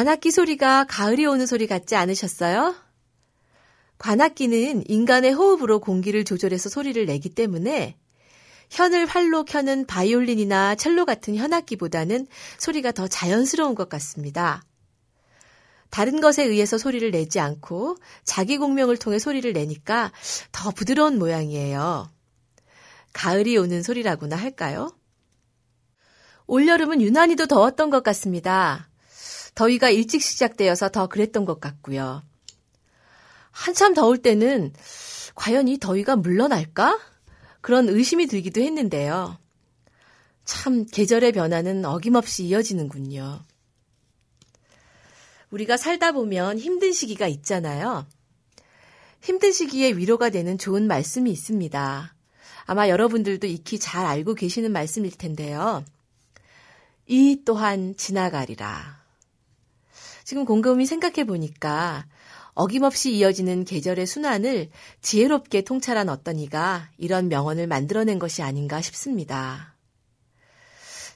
관악기 0.00 0.30
소리가 0.30 0.86
가을이 0.88 1.26
오는 1.26 1.44
소리 1.44 1.66
같지 1.66 1.94
않으셨어요? 1.94 2.74
관악기는 3.98 4.84
인간의 4.88 5.32
호흡으로 5.34 5.78
공기를 5.78 6.24
조절해서 6.24 6.70
소리를 6.70 7.04
내기 7.04 7.28
때문에 7.28 7.98
현을 8.70 9.04
활로 9.04 9.44
켜는 9.44 9.84
바이올린이나 9.84 10.74
첼로 10.76 11.04
같은 11.04 11.36
현악기보다는 11.36 12.26
소리가 12.56 12.92
더 12.92 13.08
자연스러운 13.08 13.74
것 13.74 13.90
같습니다. 13.90 14.62
다른 15.90 16.22
것에 16.22 16.44
의해서 16.44 16.78
소리를 16.78 17.10
내지 17.10 17.38
않고 17.38 17.98
자기 18.24 18.56
공명을 18.56 18.96
통해 18.96 19.18
소리를 19.18 19.52
내니까 19.52 20.12
더 20.50 20.70
부드러운 20.70 21.18
모양이에요. 21.18 22.10
가을이 23.12 23.58
오는 23.58 23.82
소리라고나 23.82 24.36
할까요? 24.36 24.96
올여름은 26.46 27.02
유난히도 27.02 27.48
더웠던 27.48 27.90
것 27.90 28.02
같습니다. 28.02 28.89
더위가 29.60 29.90
일찍 29.90 30.22
시작되어서 30.22 30.88
더 30.88 31.06
그랬던 31.06 31.44
것 31.44 31.60
같고요. 31.60 32.22
한참 33.50 33.92
더울 33.92 34.16
때는 34.16 34.72
과연 35.34 35.68
이 35.68 35.78
더위가 35.78 36.16
물러날까? 36.16 36.98
그런 37.60 37.90
의심이 37.90 38.26
들기도 38.26 38.62
했는데요. 38.62 39.36
참 40.46 40.86
계절의 40.86 41.32
변화는 41.32 41.84
어김없이 41.84 42.46
이어지는군요. 42.46 43.42
우리가 45.50 45.76
살다 45.76 46.12
보면 46.12 46.58
힘든 46.58 46.92
시기가 46.92 47.26
있잖아요. 47.26 48.06
힘든 49.20 49.52
시기에 49.52 49.90
위로가 49.90 50.30
되는 50.30 50.56
좋은 50.56 50.86
말씀이 50.86 51.30
있습니다. 51.30 52.14
아마 52.64 52.88
여러분들도 52.88 53.46
익히 53.46 53.78
잘 53.78 54.06
알고 54.06 54.36
계시는 54.36 54.72
말씀일 54.72 55.18
텐데요. 55.18 55.84
이 57.06 57.42
또한 57.44 57.94
지나가리라. 57.98 58.99
지금 60.30 60.44
곰곰이 60.44 60.86
생각해 60.86 61.24
보니까 61.24 62.06
어김없이 62.54 63.16
이어지는 63.16 63.64
계절의 63.64 64.06
순환을 64.06 64.70
지혜롭게 65.02 65.62
통찰한 65.62 66.08
어떤 66.08 66.38
이가 66.38 66.88
이런 66.98 67.26
명언을 67.28 67.66
만들어낸 67.66 68.20
것이 68.20 68.40
아닌가 68.40 68.80
싶습니다. 68.80 69.74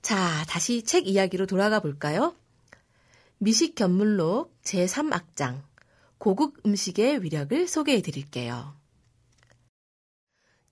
자, 0.02 0.44
다시 0.48 0.82
책 0.82 1.06
이야기로 1.06 1.46
돌아가 1.46 1.78
볼까요? 1.78 2.34
미식 3.38 3.76
견문록 3.76 4.52
제3악장 4.64 5.62
고국 6.18 6.56
음식의 6.66 7.22
위력을 7.22 7.68
소개해 7.68 8.02
드릴게요. 8.02 8.74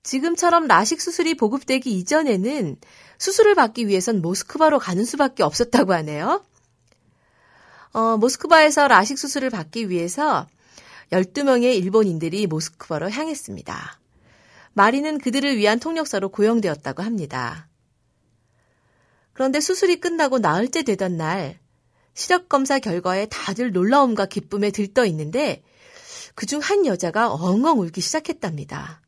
지금처럼 0.03 0.67
라식 0.67 1.01
수술이 1.01 1.37
보급되기 1.37 1.97
이전에는 1.97 2.77
수술을 3.19 3.55
받기 3.55 3.87
위해선 3.87 4.21
모스크바로 4.21 4.81
가는 4.81 5.05
수밖에 5.05 5.45
없었다고 5.45 5.93
하네요. 5.93 6.45
어, 7.93 8.17
모스크바에서 8.17 8.89
라식 8.89 9.19
수술을 9.19 9.51
받기 9.51 9.91
위해서 9.91 10.47
12명의 11.11 11.77
일본인들이 11.77 12.47
모스크바로 12.47 13.11
향했습니다. 13.11 14.01
마리는 14.73 15.19
그들을 15.19 15.59
위한 15.59 15.79
통역사로 15.79 16.31
고용되었다고 16.31 17.03
합니다. 17.03 17.69
그런데 19.35 19.61
수술이 19.61 20.01
끝나고 20.01 20.39
나흘째 20.39 20.83
되던 20.83 21.17
날, 21.19 21.59
시력 22.15 22.49
검사 22.49 22.79
결과에 22.79 23.27
다들 23.27 23.73
놀라움과 23.73 24.27
기쁨에 24.27 24.71
들떠 24.71 25.05
있는데, 25.07 25.63
그중 26.35 26.61
한 26.61 26.87
여자가 26.87 27.31
엉엉 27.31 27.81
울기 27.81 28.01
시작했답니다. 28.01 29.03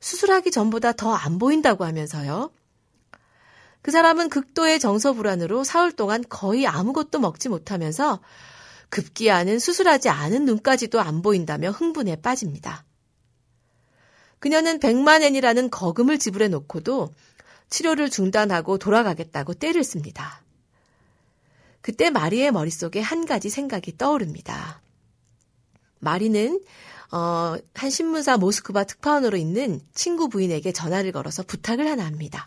수술하기 0.00 0.50
전보다 0.50 0.92
더 0.92 1.14
안 1.14 1.38
보인다고 1.38 1.84
하면서요. 1.84 2.50
그 3.84 3.90
사람은 3.90 4.30
극도의 4.30 4.80
정서 4.80 5.12
불안으로 5.12 5.62
사흘 5.62 5.92
동안 5.92 6.24
거의 6.30 6.66
아무것도 6.66 7.18
먹지 7.18 7.50
못하면서 7.50 8.18
급기야는 8.88 9.58
수술하지 9.58 10.08
않은 10.08 10.46
눈까지도 10.46 11.02
안 11.02 11.20
보인다며 11.20 11.68
흥분에 11.68 12.16
빠집니다. 12.16 12.86
그녀는 14.38 14.80
100만 14.80 15.20
엔이라는 15.20 15.68
거금을 15.68 16.18
지불해 16.18 16.48
놓고도 16.48 17.12
치료를 17.68 18.08
중단하고 18.08 18.78
돌아가겠다고 18.78 19.52
때를 19.52 19.84
씁니다. 19.84 20.42
그때 21.82 22.08
마리의 22.08 22.52
머릿속에 22.52 23.00
한 23.00 23.26
가지 23.26 23.50
생각이 23.50 23.98
떠오릅니다. 23.98 24.80
마리는 25.98 26.58
어, 27.12 27.56
한 27.74 27.90
신문사 27.90 28.38
모스크바 28.38 28.84
특파원으로 28.84 29.36
있는 29.36 29.82
친구 29.92 30.30
부인에게 30.30 30.72
전화를 30.72 31.12
걸어서 31.12 31.42
부탁을 31.42 31.86
하나 31.86 32.06
합니다. 32.06 32.46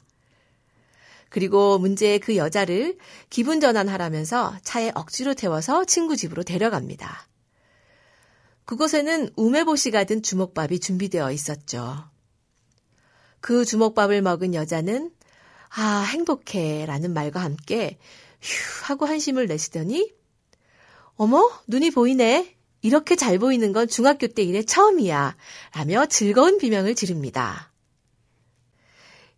그리고 1.29 1.77
문제의 1.77 2.19
그 2.19 2.35
여자를 2.35 2.97
기분 3.29 3.59
전환하라면서 3.59 4.57
차에 4.63 4.91
억지로 4.95 5.33
태워서 5.33 5.85
친구 5.85 6.15
집으로 6.15 6.43
데려갑니다. 6.43 7.27
그곳에는 8.65 9.31
우메보시가 9.35 10.03
든 10.05 10.21
주먹밥이 10.21 10.79
준비되어 10.79 11.31
있었죠. 11.31 12.09
그 13.39 13.65
주먹밥을 13.65 14.21
먹은 14.21 14.53
여자는 14.53 15.11
아, 15.69 16.01
행복해 16.01 16.85
라는 16.85 17.13
말과 17.13 17.41
함께 17.41 17.97
휴 18.41 18.85
하고 18.85 19.05
한심을 19.05 19.47
내시더니 19.47 20.13
어머, 21.17 21.49
눈이 21.67 21.91
보이네. 21.91 22.55
이렇게 22.81 23.15
잘 23.15 23.39
보이는 23.39 23.73
건 23.73 23.87
중학교 23.87 24.27
때 24.27 24.43
이래 24.43 24.61
처음이야. 24.61 25.35
라며 25.73 26.05
즐거운 26.05 26.59
비명을 26.59 26.93
지릅니다. 26.93 27.66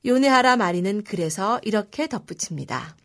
요네하라 0.05 0.55
마리는 0.55 1.03
그래서 1.03 1.59
이렇게 1.63 2.07
덧붙입니다. 2.07 2.95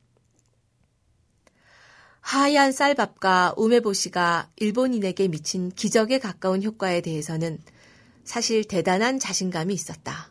하얀 2.21 2.73
쌀밥과 2.73 3.55
우메보시가 3.57 4.51
일본인에게 4.57 5.29
미친 5.29 5.71
기적에 5.71 6.19
가까운 6.19 6.63
효과에 6.63 7.01
대해서는 7.01 7.59
사실 8.25 8.65
대단한 8.65 9.19
자신감이 9.19 9.75
있었다. 9.75 10.31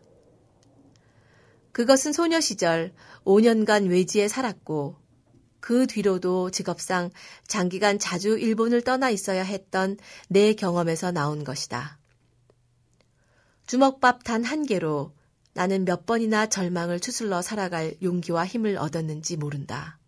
그것은 1.71 2.13
소녀 2.13 2.39
시절 2.39 2.93
5년간 3.25 3.89
외지에 3.89 4.27
살았고 4.27 4.95
그 5.59 5.87
뒤로도 5.87 6.51
직업상 6.51 7.11
장기간 7.47 7.99
자주 7.99 8.37
일본을 8.37 8.81
떠나 8.81 9.09
있어야 9.09 9.43
했던 9.43 9.97
내 10.29 10.53
경험에서 10.53 11.11
나온 11.11 11.43
것이다. 11.43 11.99
주먹밥 13.67 14.23
단 14.23 14.43
한 14.43 14.65
개로 14.65 15.13
나는 15.53 15.85
몇 15.85 16.05
번이나 16.05 16.47
절망을 16.47 16.99
추슬러 16.99 17.41
살아갈 17.41 17.95
용기와 18.01 18.45
힘을 18.45 18.77
얻었는지 18.77 19.37
모른다. 19.37 19.99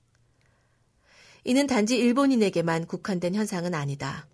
이는 1.44 1.68
단지 1.68 1.98
일본인에게만 1.98 2.88
국한된 2.88 3.36
현상은 3.36 3.76
아니다. 3.76 4.28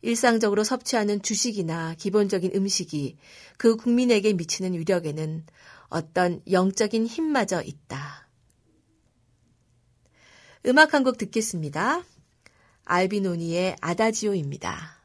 일상적으로 0.00 0.64
섭취하는 0.64 1.22
주식이나 1.22 1.94
기본적인 1.94 2.52
음식이 2.54 3.16
그 3.58 3.76
국민에게 3.76 4.32
미치는 4.32 4.72
위력에는 4.72 5.44
어떤 5.88 6.42
영적인 6.50 7.06
힘마저 7.06 7.62
있다. 7.62 8.28
음악 10.66 10.94
한 10.94 11.04
곡 11.04 11.18
듣겠습니다. 11.18 12.02
알비노니의 12.84 13.76
아다지오입니다. 13.80 15.01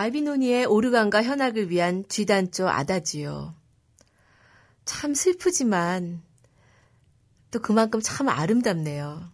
알비노니의 0.00 0.64
오르간과 0.64 1.22
현악을 1.22 1.68
위한 1.68 2.06
쥐단조 2.08 2.66
아다지요. 2.66 3.54
참 4.86 5.12
슬프지만 5.12 6.22
또 7.50 7.60
그만큼 7.60 8.00
참 8.02 8.30
아름답네요. 8.30 9.30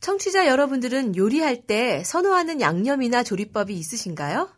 청취자 0.00 0.46
여러분들은 0.46 1.16
요리할 1.16 1.66
때 1.66 2.04
선호하는 2.04 2.60
양념이나 2.60 3.22
조리법이 3.22 3.74
있으신가요? 3.74 4.50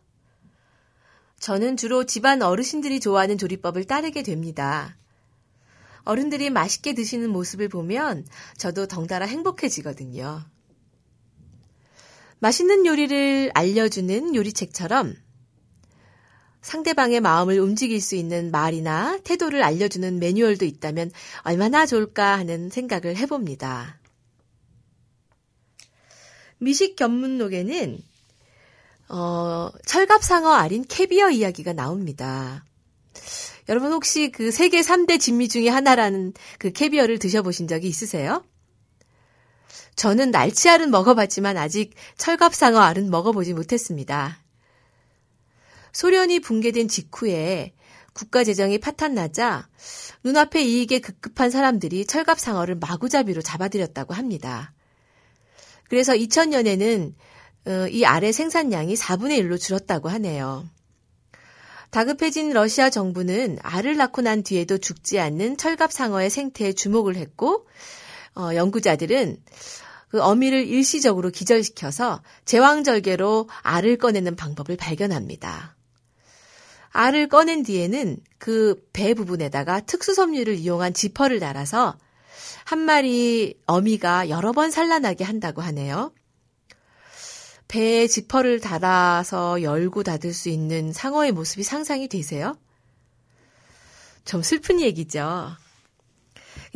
저는 1.39 1.77
주로 1.77 2.05
집안 2.05 2.41
어르신들이 2.41 2.99
좋아하는 2.99 3.37
조리법을 3.37 3.85
따르게 3.85 4.23
됩니다. 4.23 4.97
어른들이 6.03 6.49
맛있게 6.49 6.93
드시는 6.93 7.29
모습을 7.29 7.69
보면 7.69 8.25
저도 8.57 8.87
덩달아 8.87 9.25
행복해지거든요. 9.25 10.56
맛있는 12.39 12.85
요리를 12.85 13.51
알려주는 13.53 14.35
요리책처럼 14.35 15.15
상대방의 16.61 17.21
마음을 17.21 17.59
움직일 17.59 18.01
수 18.01 18.15
있는 18.15 18.51
말이나 18.51 19.19
태도를 19.23 19.63
알려주는 19.63 20.19
매뉴얼도 20.19 20.65
있다면 20.65 21.11
얼마나 21.41 21.85
좋을까 21.85 22.37
하는 22.37 22.69
생각을 22.69 23.15
해봅니다. 23.15 23.99
미식 26.59 26.95
견문록에는 26.95 27.99
어, 29.09 29.69
철갑상어 29.85 30.51
알인 30.51 30.83
캐비어 30.87 31.29
이야기가 31.29 31.73
나옵니다. 31.73 32.65
여러분 33.69 33.91
혹시 33.91 34.31
그 34.31 34.51
세계 34.51 34.81
3대 34.81 35.19
진미 35.19 35.49
중의 35.49 35.69
하나라는 35.69 36.33
그 36.57 36.71
캐비어를 36.71 37.19
드셔보신 37.19 37.67
적이 37.67 37.87
있으세요? 37.87 38.43
저는 39.97 40.29
날치알은 40.29 40.91
먹어봤지만 40.91 41.57
아직 41.57 41.93
철갑상어 42.17 42.79
알은 42.79 43.09
먹어보지 43.09 43.53
못했습니다. 43.53 44.39
소련이 45.91 46.39
붕괴된 46.39 46.87
직후에 46.87 47.73
국가 48.13 48.43
재정이 48.43 48.77
파탄나자 48.77 49.67
눈앞의 50.23 50.61
이익에 50.61 50.99
급급한 50.99 51.49
사람들이 51.49 52.05
철갑상어를 52.05 52.75
마구잡이로 52.75 53.41
잡아들였다고 53.41 54.13
합니다. 54.13 54.71
그래서 55.89 56.13
2000년에는 56.13 57.13
어, 57.65 57.87
이 57.89 58.05
알의 58.05 58.33
생산량이 58.33 58.93
4분의 58.93 59.39
1로 59.41 59.59
줄었다고 59.59 60.09
하네요. 60.09 60.69
다급해진 61.89 62.53
러시아 62.53 62.91
정부는 62.91 63.57
알을 63.63 63.97
낳고 63.97 64.21
난 64.21 64.43
뒤에도 64.43 64.77
죽지 64.77 65.19
않는 65.19 65.57
철갑상어의 65.57 66.29
생태에 66.29 66.73
주목을 66.73 67.15
했고, 67.15 67.67
어, 68.35 68.53
연구자들은 68.53 69.37
그 70.09 70.21
어미를 70.21 70.65
일시적으로 70.67 71.29
기절시켜서 71.29 72.21
제왕절개로 72.45 73.49
알을 73.61 73.97
꺼내는 73.97 74.35
방법을 74.35 74.77
발견합니다. 74.77 75.75
알을 76.89 77.27
꺼낸 77.27 77.63
뒤에는 77.63 78.17
그 78.39 78.75
배 78.93 79.13
부분에다가 79.13 79.81
특수 79.81 80.13
섬유를 80.15 80.55
이용한 80.55 80.93
지퍼를 80.93 81.39
달아서 81.39 81.97
한 82.65 82.79
마리 82.79 83.59
어미가 83.65 84.29
여러 84.29 84.51
번 84.51 84.71
산란하게 84.71 85.23
한다고 85.23 85.61
하네요. 85.61 86.13
배에 87.67 88.07
지퍼를 88.07 88.59
달아서 88.59 89.61
열고 89.61 90.03
닫을 90.03 90.33
수 90.33 90.49
있는 90.49 90.93
상어의 90.93 91.33
모습이 91.33 91.63
상상이 91.63 92.07
되세요? 92.07 92.57
좀 94.25 94.41
슬픈 94.41 94.81
얘기죠. 94.81 95.51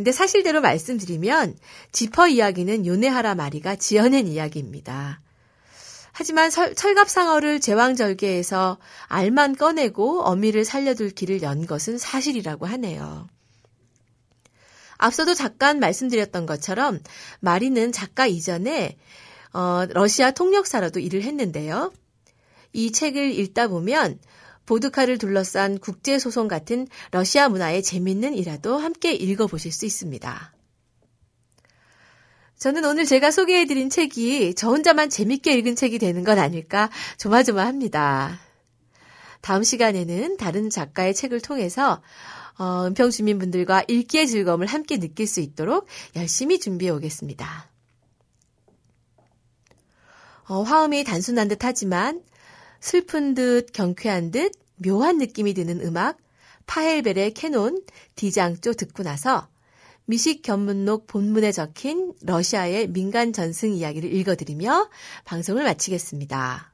근데 0.02 0.12
사실대로 0.12 0.62
말씀드리면 0.62 1.60
지퍼 1.92 2.28
이야기는 2.28 2.88
요네하라 2.88 3.36
마리가 3.36 3.76
지어낸 3.76 4.26
이야기입니다. 4.26 5.22
하지만 6.12 6.50
설, 6.50 6.74
철갑상어를 6.74 7.60
제왕절개에서 7.60 8.80
알만 9.06 9.56
꺼내고 9.56 10.24
어미를 10.24 10.66
살려둘 10.66 11.12
길을 11.12 11.44
연 11.44 11.68
것은 11.68 12.00
사실이라고 12.00 12.66
하네요. 12.66 13.28
앞서도 14.98 15.36
잠깐 15.36 15.80
말씀드렸던 15.80 16.48
것처럼 16.48 17.00
마리는 17.40 17.92
작가 17.92 18.26
이전에 18.26 18.98
어, 19.54 19.86
러시아 19.88 20.32
통역사로도 20.32 21.00
일을 21.00 21.22
했는데요. 21.22 21.94
이 22.74 22.92
책을 22.92 23.38
읽다 23.38 23.68
보면 23.68 24.18
보드카를 24.72 25.18
둘러싼 25.18 25.80
국제소송 25.80 26.48
같은 26.48 26.88
러시아 27.12 27.50
문화의 27.50 27.84
재밌는 27.84 28.34
일화도 28.36 28.78
함께 28.78 29.12
읽어보실 29.12 29.70
수 29.70 29.86
있습니다. 29.86 30.54
저는 32.58 32.86
오늘 32.86 33.06
제가 33.06 33.32
소개해드린 33.32 33.90
책이 33.90 34.56
저 34.56 34.70
혼자만 34.70 35.10
재밌게 35.10 35.58
읽은 35.58 35.76
책이 35.76 36.00
되는 36.00 36.24
건 36.24 36.40
아닐까 36.40 36.90
조마조마합니다. 37.18 38.40
다음 39.42 39.64
시간에는 39.64 40.38
다른 40.38 40.70
작가의 40.70 41.16
책을 41.16 41.42
통해서 41.42 42.02
어, 42.58 42.86
은평 42.86 43.10
주민분들과 43.10 43.84
읽기의 43.90 44.26
즐거움을 44.26 44.68
함께 44.68 45.00
느낄 45.00 45.28
수 45.28 45.42
있도록 45.42 45.86
열심히 46.16 46.62
준비해 46.62 46.92
오겠습니다. 46.92 47.70
어, 50.48 50.62
화음이 50.62 51.04
단순한 51.04 51.50
듯 51.50 51.66
하지만 51.66 52.22
슬픈 52.80 53.36
듯 53.36 53.74
경쾌한 53.74 54.32
듯 54.32 54.61
묘한 54.84 55.18
느낌이 55.18 55.54
드는 55.54 55.82
음악 55.82 56.18
파헬벨의 56.68 57.34
캐논 57.34 57.82
디장조 58.16 58.74
듣고 58.74 59.04
나서 59.04 59.48
미식 60.06 60.42
견문록 60.42 61.08
본문에 61.08 61.52
적힌 61.52 62.14
러시아의 62.22 62.88
민간 62.90 63.34
전승 63.34 63.74
이야기를 63.74 64.14
읽어드리며 64.14 64.90
방송을 65.26 65.64
마치겠습니다. 65.64 66.71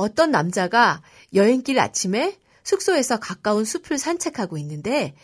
어떤 0.00 0.30
남자가 0.30 1.02
여행길 1.34 1.78
아침에 1.78 2.38
숙소에서 2.64 3.18
가까운 3.18 3.64
숲을 3.64 3.98
산책하고 3.98 4.56
있는데 4.58 5.14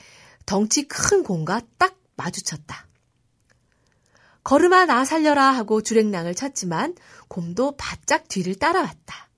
덩치 0.44 0.86
큰 0.86 1.22
곰과 1.22 1.62
딱 1.78 1.96
마주쳤다. 2.16 2.86
걸음아 4.44 4.86
나 4.86 5.04
살려라 5.04 5.50
하고 5.50 5.82
주랭랑을 5.82 6.34
쳤지만 6.34 6.94
곰도 7.28 7.76
바짝 7.76 8.28
뒤를 8.28 8.54
따라왔다. 8.54 9.28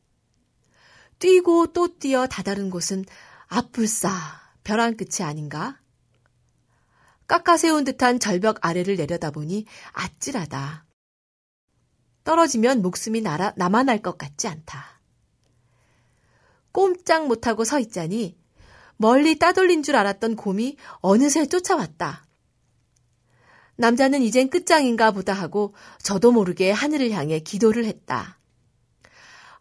뛰고 1.18 1.68
또 1.72 1.98
뛰어 1.98 2.26
다다른 2.26 2.68
곳은 2.68 3.04
앞불싸 3.46 4.10
벼랑 4.64 4.96
끝이 4.96 5.24
아닌가? 5.26 5.80
깎아세운 7.26 7.84
듯한 7.84 8.20
절벽 8.20 8.58
아래를 8.60 8.96
내려다보니 8.96 9.66
아찔하다. 9.92 10.84
떨어지면 12.24 12.82
목숨이 12.82 13.22
날아, 13.22 13.54
남아날 13.56 14.02
것 14.02 14.18
같지 14.18 14.48
않다. 14.48 14.97
꼼짝 16.78 17.26
못하고 17.26 17.64
서 17.64 17.80
있자니 17.80 18.36
멀리 18.98 19.36
따돌린 19.36 19.82
줄 19.82 19.96
알았던 19.96 20.36
곰이 20.36 20.76
어느새 21.00 21.44
쫓아왔다. 21.44 22.24
남자는 23.74 24.22
이젠 24.22 24.48
끝장인가 24.48 25.10
보다 25.10 25.32
하고 25.32 25.74
저도 26.00 26.30
모르게 26.30 26.70
하늘을 26.70 27.10
향해 27.10 27.40
기도를 27.40 27.84
했다. 27.84 28.38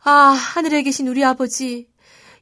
아, 0.03 0.11
하늘에 0.11 0.83
계신 0.83 1.07
우리 1.07 1.25
아버지, 1.25 1.89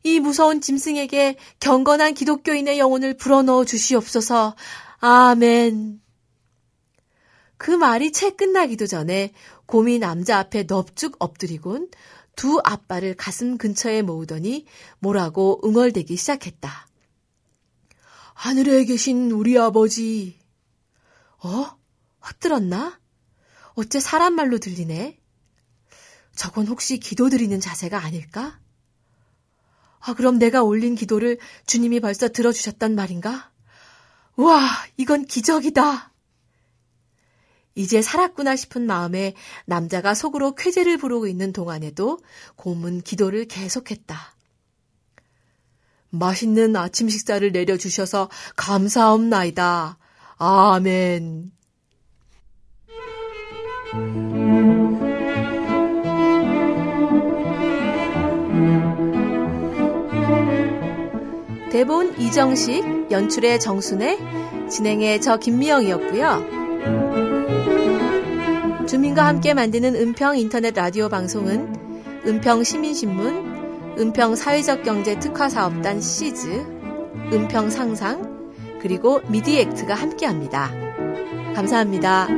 이 0.04 0.20
무서운 0.20 0.60
짐승에게 0.60 1.38
경건한 1.62 2.14
기독교인의 2.14 2.78
영혼을 2.78 3.16
불어넣어 3.16 3.64
주시옵소서. 3.64 4.58
아멘. 5.00 6.02
그 7.56 7.72
말이 7.72 8.12
채 8.12 8.32
끝나기도 8.32 8.88
전에 8.88 9.32
곰이 9.68 10.00
남자 10.00 10.38
앞에 10.38 10.66
넙죽 10.68 11.16
엎드리곤 11.20 11.88
두 12.36 12.62
앞발을 12.64 13.16
가슴 13.16 13.58
근처에 13.58 14.02
모으더니 14.02 14.66
뭐라고 15.00 15.62
응얼대기 15.64 16.16
시작했다. 16.18 16.88
하늘에 18.34 18.84
계신 18.86 19.32
우리 19.32 19.58
아버지. 19.58 20.40
어? 21.44 21.78
헛들었나? 22.28 23.00
어째 23.76 24.00
사람 24.00 24.36
말로 24.36 24.58
들리네? 24.58 25.20
저건 26.36 26.68
혹시 26.68 27.00
기도 27.00 27.30
드리는 27.30 27.60
자세가 27.60 27.98
아닐까? 27.98 28.60
아, 30.00 30.14
그럼 30.14 30.38
내가 30.38 30.64
올린 30.64 30.96
기도를 30.96 31.40
주님이 31.66 32.00
벌써 32.00 32.28
들어주셨단 32.28 32.94
말인가? 32.96 33.52
와, 34.36 34.70
이건 34.98 35.26
기적이다! 35.26 36.12
이제 37.76 38.02
살았구나 38.02 38.56
싶은 38.56 38.88
마음에 38.88 39.34
남자가 39.66 40.14
속으로 40.14 40.56
쾌재를 40.56 40.98
부르고 40.98 41.28
있는 41.28 41.54
동안에도 41.54 42.20
곰은 42.56 43.02
기도를 43.02 43.46
계속했다. 43.46 44.18
맛있는 46.10 46.76
아침 46.78 47.10
식사를 47.10 47.52
내려주셔서 47.52 48.30
감사옵나이다. 48.56 49.98
아멘. 50.38 51.52
대본 61.72 62.22
이정식, 62.22 63.12
연출의 63.12 63.60
정순애, 63.60 64.18
진행의 64.70 65.20
저 65.20 65.36
김미영이었고요. 65.36 67.35
주민과 68.96 69.28
함께 69.28 69.54
만드는 69.54 69.94
은평 69.94 70.38
인터넷 70.38 70.74
라디오 70.74 71.10
방송은 71.10 72.24
은평 72.26 72.64
시민신문, 72.64 73.98
은평 74.00 74.38
사회적 74.38 74.84
경제 74.84 75.20
특화 75.20 75.50
사업단 75.50 76.00
시즈, 76.00 76.48
은평 77.34 77.70
상상, 77.70 78.56
그리고 78.82 79.20
미디액트가 79.28 79.94
함께 79.94 80.26
합니다. 80.26 80.72
감사합니다. 81.56 82.30